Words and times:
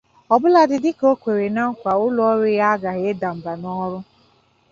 ọbụladị 0.33 0.75
dịka 0.83 1.05
o 1.13 1.19
kwere 1.21 1.47
nkwà 1.55 1.91
na 1.93 1.99
ụlọọrụ 2.05 2.45
ya 2.59 2.65
agaghị 2.73 3.05
ada 3.13 3.29
mbà 3.37 3.53
n'ọrụ. 3.61 3.99